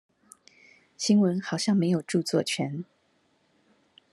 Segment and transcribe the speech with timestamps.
[0.97, 2.85] 新聞好像沒有著作權